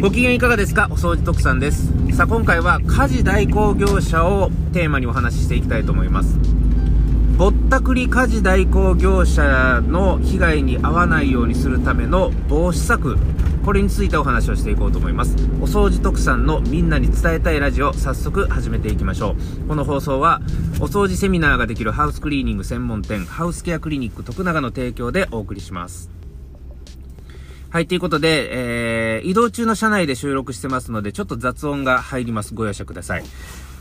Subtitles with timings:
[0.00, 0.88] ご機嫌いかがですか？
[0.90, 1.92] お掃除特産です。
[2.16, 6.38] さあ今回は家事代行業者をテーマにお話ししていきたいと思います。
[7.36, 13.18] ぼったくり家事代行業者の被害に遭わないようにするための防止策、
[13.62, 15.36] これについてお話をしていこうと思います。
[15.60, 19.68] お掃除特産のみんなに伝えたいラジオ、早速始めていきましょう。
[19.68, 20.40] この放送は、
[20.80, 26.10] お掃除セミナーができるハウスクリーニング専門店、ハウスケアクリニック徳永の提供でお送りします。
[27.72, 32.52] はい、ということで、えー、移動中の車内で収録してますので、ちょっと雑音が入ります。
[32.52, 33.24] ご容赦ください。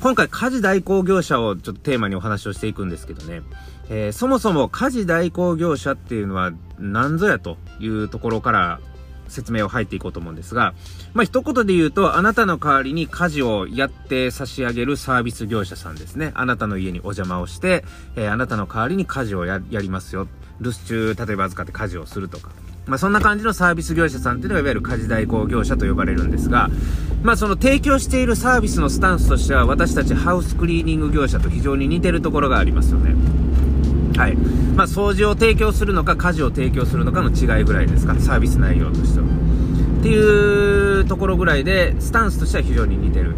[0.00, 3.42] 今回、家事代行業者をちょっとテーマにお話をしていくんですけどね、
[3.90, 8.78] えー、そもそも家事代行業者っていうのは何ぞやというところから
[9.26, 10.74] 説明を入っていこうと思うんですが、
[11.12, 16.30] まあ、一言で言うと、あなたの代わりに家事をやって差し上げるサービス業者さんですね。
[16.34, 20.28] あなたの家にお邪魔をして、えー、あなたの代わりに家事をやりますよ。
[20.60, 22.50] 留守中、例えば預かって家事をするとか。
[22.86, 26.68] まあ、そんな感じのサービス業者さんっていうのがいわゆる家事代行業者と呼ばれるんですが、
[27.22, 33.14] まあ、その提供しているサービスのスタンスとしては私たちハウスクリーニング業者と非常に似てるところがありますよね。
[34.18, 34.36] はい。
[34.36, 39.41] まあ、掃除を提供するのか家事を提供するのかの違いぐらいですか、サービス内容としては。
[40.02, 43.36] っていうところぐらいで、スタンスとしては非常に似てる。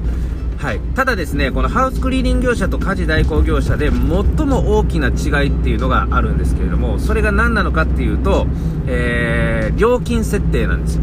[0.56, 8.46] はい、ただですね、このハウスクリーニング業者と家事代行業者で最も大きな違いっていうのがあるんですけれども、それが何なのかっていうと、
[8.86, 11.02] えー、料金設定なんですよ。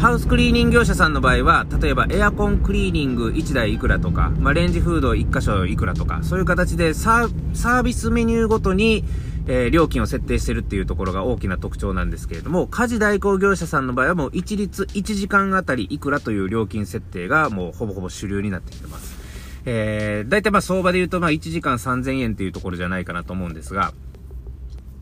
[0.00, 9.02] ハウスクリーニング業者さんの場合は、例えばエアコンクリーニング1台いくらとか、まあ、レンジフード1箇所いくらとか、そういう形でサービスメニューごとに、
[9.46, 19.22] えー、料金を設定してるっていうところが大きな特徴なんですけれども、家事代行業者さんの場合はもう一律1時間あたりいくらという料金設定がもうほぼほぼ主流になってきてます。
[19.66, 23.92] えー、大体まあ相場で言うとまあ1時間3000円っていうところじゃないかなと思うんですが、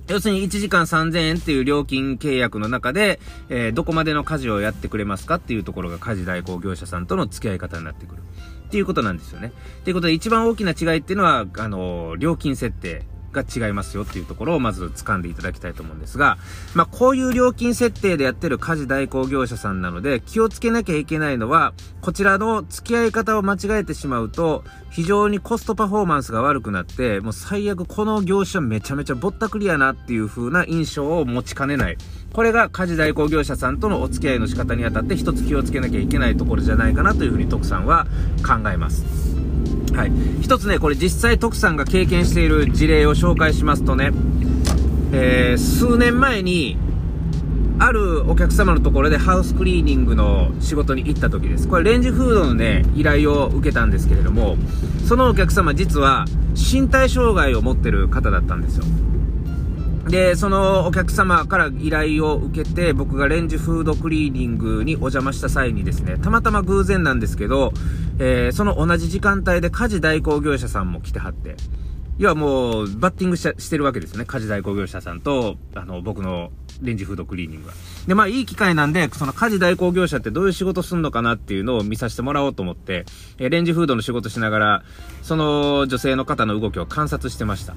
[0.09, 8.23] 要するに1時間3000円っていう料金契約の中で、えー、どこまでの家事をやってくれますかっていうところが家事代行業者さんとの付き合い方になってくる。
[8.67, 9.53] っていうことなんですよね。
[9.85, 13.05] ということで一番大きな違いっていうのは、あのー、料金設定。
[13.33, 16.39] が違いますよっていうところをまず掴んでいただきたいと思うんですが、
[16.75, 31.97] まあ、こういう料金設定でやってる家事代行業者さんなので、気をつけなきゃいけないのは、こちらの付き合い方を間違えてしまうと、非常にコストパフォーマンスが悪くなって、もう最悪この業者めちゃめちゃぼったくりやなっていう風な印象を持ちかねない。
[32.33, 38.07] これが家事代行業者さんとのお付き合いの仕方にあたって一つ気をつけなきゃいけないところじゃないかなというふうに徳さんは
[38.47, 39.32] 考えます。
[39.95, 40.13] はい。
[40.41, 44.13] 一つね、これ実際徳さんが経験している事例を紹介しますとね、
[45.13, 46.79] えー、数年前に、
[47.79, 51.67] あるお客様のところでハウスクリーニングの仕事に行った時です。
[51.67, 54.57] これレンジフードのね、依頼を受けたんですけれども、
[55.09, 58.85] そのお客様実は身体障害を持ってる方だったんですよ。
[60.09, 67.73] で、そのお客様から依頼を受けて、僕がレンジフードクリーニングにお邪魔した際にですね、たまたま偶然なんですけど、
[68.25, 71.57] えー、その同じ時間帯で家事代行業者さんも来てはって、
[72.19, 74.25] 要はもう、バッティングしてるわけですね。
[74.25, 77.75] 家事代行業者さんと、あの、僕のレンジフードクリーニングは。
[78.07, 83.07] で、まあ、いい機会なんで、その家事代行業者ってどういう仕事すんのかなっていうのを見させてもらおうと思って、
[83.39, 84.83] えレンジフードの仕事しながら、
[85.23, 87.75] その女性の方の動きを観察してました。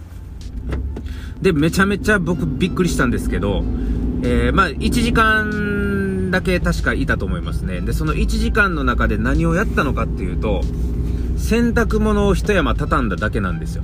[1.41, 3.63] で、めちゃめちゃ僕びっくりしたんですけど、
[4.22, 5.50] えー、まあ、1時間
[6.31, 7.81] だけ確かいたと思いますね。
[7.81, 10.62] で、その1時間の中で何をやったのかっていうと、
[11.38, 13.84] 洗濯物を一山畳んだだけなんですよ。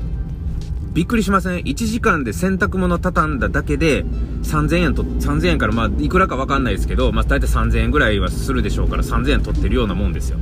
[0.94, 4.03] びっくりしません ?1 時間で洗濯物畳んだだけで
[4.44, 10.38] 3000円と、3000円からまあいくらかわかんないですけど、まあ大体3000円ぐらいはするでしょうから3000円取ってるようなもんですよ。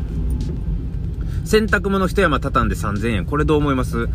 [1.46, 3.26] 洗濯物一山畳んで3000円。
[3.26, 4.08] これどう思います？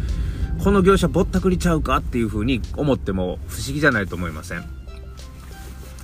[0.62, 1.96] この業者ぼったくりちゃうか？
[1.96, 4.64] っていう風に思っても不思議じゃないと思いません。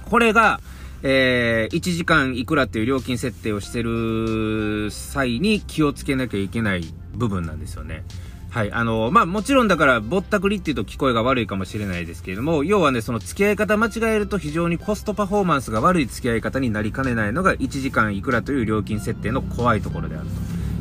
[0.05, 0.61] これが、
[1.03, 6.85] えー、1時間いくらっていう料金設定をしてる際に気をつけなきゃいけない
[7.15, 8.05] 部分なんですよね。
[8.51, 8.73] はい。
[8.73, 20.27] あの、まあ、もちろんだから、ぼったくりっていうと聞こえが悪いかもしれないですけれども、要はね、その付き合い方間違えると非常にコストパフォーマンスが悪い付き合い方になりかねないのが1時間いくらという料金設定の怖いところである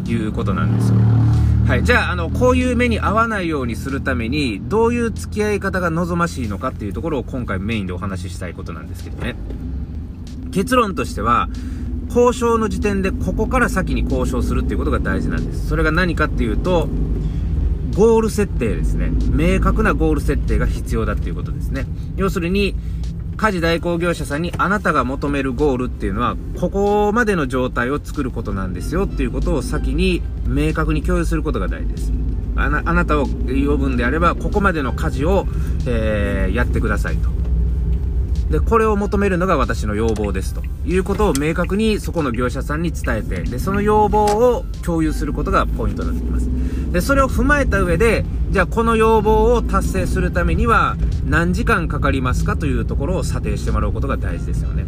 [0.03, 0.97] ということなんですよ。
[1.67, 1.83] はい。
[1.83, 9.35] じゃあ、あの、こういう目に合わないようにするために、どういう付き合い方が望ましいのかっていうところを今回メインでお話ししたいことなんですけどね。
[10.51, 11.49] 結論としては、
[12.09, 15.67] 交渉の時点でここから先に交渉するっていうことが大事なんです。
[15.67, 16.89] それが何かっていうと、
[17.95, 19.11] ゴール設定ですね。
[19.31, 21.85] 明確なゴール設定が必要だっていうことですね。
[22.15, 22.75] 要するに、
[23.37, 32.11] 家事代行業者さんにあなたが求めるゴールっていうのは、ここまでの状態を作ることなんですよっていうことを先に明確に共有することが大事です。
[32.55, 35.47] あなたを呼ぶんであれば、ここまでの家事を、
[35.85, 37.29] えー、やってくださいと。
[38.49, 46.49] で、これを求めるのが私の要望ですということを明確にそこの業者さんに伝えて、で、その要望を共有することがポイントになってきます。
[46.91, 54.85] で、それを踏まえた上で、じゃあこの要望を達成するためには何時間かかりますかというところを査定してもらうことが大事ですよね。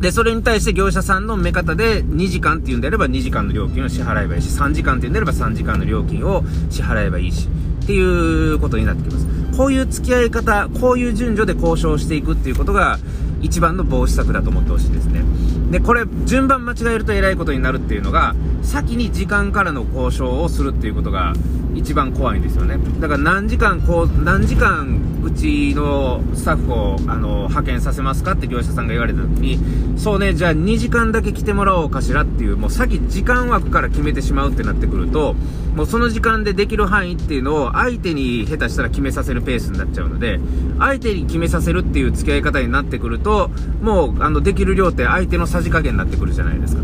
[0.00, 7.48] で、それに対して業者さんの目方で2時間っていうんであれば2時間の料金を支払えばいいし、3時間っていうんであれば3時間の料金を支払えばいいし、
[7.82, 9.26] っていうことになってきます。
[9.56, 12.98] こういう付き合い方、こういう順序で交渉していくっていうことが、
[13.42, 15.22] 一番の防止策だと思ってほしいですね。
[15.70, 21.34] で、これ、順番間違えるとえらいことになるっていうのが、先に時間からの交渉をするっていうことが
[21.74, 22.78] 一番怖いんですよね。
[23.00, 29.58] だから何時間、こう、何時間うちのスタッフを、あの、派遣させますかって業者さんが言われた時に、
[29.98, 35.34] そうね、じゃあ2時間だけ来てもらおうかしらっていう、もう先時間枠から決めてしまうってなってくると、
[35.76, 40.38] もうその時間でできる範囲っていうのを相手に下手したら決めさせるペースになっちゃうので、
[40.78, 46.82] 相手に決めさせるっていう付き合い方になってくると、もう、あの、できる量って相手のさじ加減になってくるじゃないですか。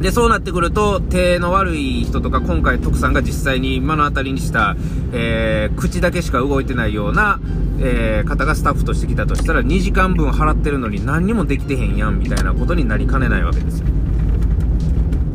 [0.00, 4.74] で、そうなってくると、手の悪い人とか、今回徳さんが実際に目の当たりにした、
[5.12, 7.38] えー、口だけしか動いてないような、
[7.80, 13.86] えー、方がスタッフとして来たとしたら、2時間分払ってるのに何にもできてへんやん、みたいなことになりかねないわけですよ。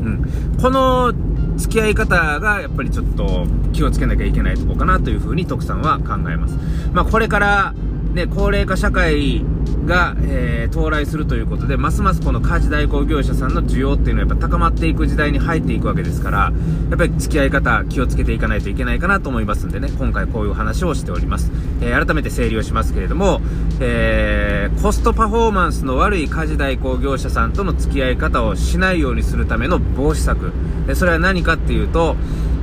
[0.01, 0.57] うん。
[0.59, 1.13] この
[1.57, 6.57] 付き合い方が、やっぱりちょっと気をつけなきゃいけないとこかなというふうに徳さんは考えます。
[6.91, 7.75] まあ、これから、
[8.15, 9.45] ね、高齢化社会
[9.85, 16.51] が、えー、到来するということで、ますますこの家事代行業者さんの需要っていうのはやっぱ高まっていく時代に入っていくわけですから、
[16.89, 21.51] やっぱり付き合い方気をつけていかないといけないかなと思いますんでね、今回こういう話をしております。
[21.81, 23.41] えー、改めて整理をしますけれども、
[23.79, 30.51] えー、コストパフォーマンスの悪い家事代行業者さんとの付き合い方をしないようにするための防止策。
[30.95, 32.15] それは何かっていうと、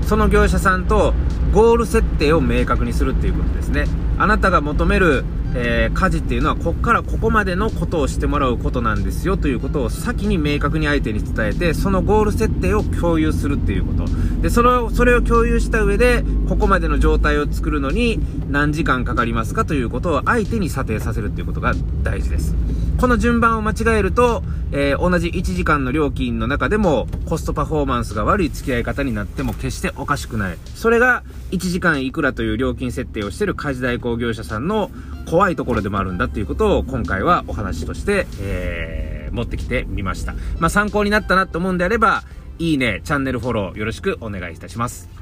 [0.02, 1.14] その業者さんと
[1.52, 3.86] ゴール設定を明確にするっていうことですね。
[4.19, 5.24] あなたが求める
[5.54, 14.02] えー、家事っていうのはこっからここまでのことをしてもらうことなんですよということを先に明確に相手に伝えてそのゴール設定を共有するっていうこと。
[14.40, 18.19] でそのそれを共有した上でここまでの状態を作るのに
[18.50, 22.55] 何時間かかりますかということを相手に査定させるっていうことが大事です。
[23.02, 34.93] この順番を間違えると、えー、同じ1時間の料金の中でもコストパフォーマンスが悪い付き合い方になっても決しておかしくないそれが1時間いくらという料金設定をしている家事代行業者さんの
[35.28, 40.34] 怖いところでもあるんだっていうことを今回はお話として、えー、持ってきてみました。
[40.60, 42.22] まあ、参考になったなと思うんであれば、
[42.60, 45.21] いいね、チャンネルフォローよろしくお願いいたします。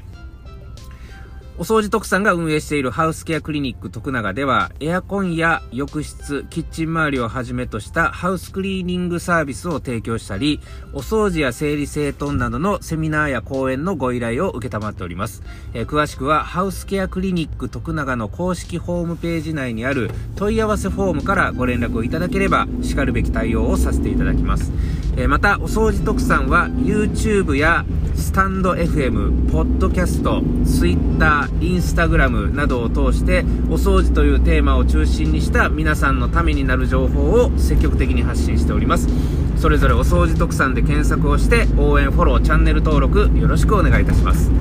[1.61, 10.59] お掃除特産が運営しているハウスケアクリニック徳永では、エアコンや浴室、キッチン周りをはじめとしたハウスクリーニングサービスを提供したり、
[10.91, 15.43] お掃除や整理整頓などのセミナーや講演のご依頼を受けたまっております。
[15.75, 24.71] えー、詳しくは、ハウスケアクリニック徳永の公式ホームページ内にある問い合わせフォームからご連絡をいただければ、叱るべき対応をさせていただきます。
[25.15, 27.85] えー、また、お掃除特産は YouTube や
[28.21, 39.09] スタンド FM、ポッドキャスト、Twitter、インスタグラムなどを通してお掃除というテーマを中心にした皆さんのためになる情報を積極的に発信しております。
[39.57, 44.51] それぞれお掃除特産で検索をして応援フォローチャンネル登録よろしくお願いいたします。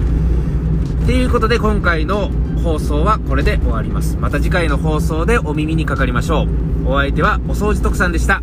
[1.05, 2.31] ということで今回の
[2.65, 4.17] 放送はこれで終わります。
[4.17, 6.47] また次回の放送でお耳にかかりましょ
[6.87, 6.89] う。
[6.89, 8.43] お相手はお掃除特産でした。